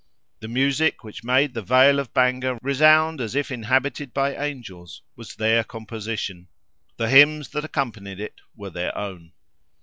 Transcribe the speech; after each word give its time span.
The 0.39 0.47
music 0.47 1.03
which 1.03 1.23
made 1.23 1.53
the 1.53 1.61
vale 1.61 1.99
of 1.99 2.11
Bangor 2.11 2.57
resound 2.63 3.21
as 3.21 3.35
if 3.35 3.51
inhabited 3.51 4.15
by 4.15 4.35
angels, 4.35 5.03
was 5.15 5.35
their 5.35 5.63
composition; 5.63 6.47
the 6.97 7.07
hymns 7.07 7.49
that 7.49 7.63
accompanied 7.65 8.19
it 8.19 8.41
were 8.55 8.71
their 8.71 8.97
own. 8.97 9.33